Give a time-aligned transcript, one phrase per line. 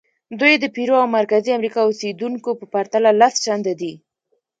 [0.39, 3.93] دوی د پیرو او مرکزي امریکا اوسېدونکو په پرتله لس چنده دي.